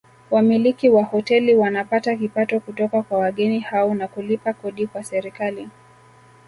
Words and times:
Wamiliki 0.31 0.89
wa 0.89 1.03
hoteli 1.03 1.55
wanapata 1.55 2.15
kipato 2.15 2.59
kutoka 2.59 3.01
kwa 3.03 3.17
wageni 3.19 3.59
hao 3.59 3.93
na 3.93 4.07
kulipa 4.07 4.53
kodi 4.53 4.87
kwa 4.87 5.03
serikali 5.03 5.69